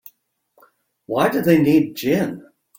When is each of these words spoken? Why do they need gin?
Why 1.05 1.29
do 1.29 1.43
they 1.43 1.61
need 1.61 1.93
gin? 1.93 2.41